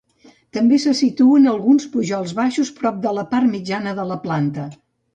[0.57, 4.71] També se situen alguns pujols baixos prop de la part mitjana de la planta.